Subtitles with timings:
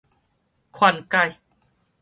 [0.71, 1.37] 勸解